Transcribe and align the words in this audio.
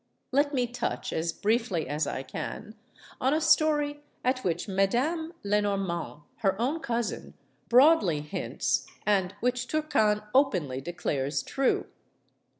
)Let 0.31 0.51
me 0.51 0.65
touch, 0.65 1.13
as 1.13 1.31
brieflly 1.31 1.85
as 1.85 2.07
I 2.07 2.23
can, 2.23 2.73
on 3.19 3.35
a 3.35 3.39
story 3.39 3.99
at 4.23 4.39
which 4.43 4.67
Madame 4.67 5.31
Lenormand, 5.43 6.21
her 6.37 6.59
own 6.59 6.79
cousin, 6.79 7.35
broadly 7.69 8.21
hints 8.21 8.87
and 9.05 9.33
which 9.41 9.67
Turquan 9.67 10.23
openly 10.33 10.81
declares 10.81 11.43
true. 11.43 11.85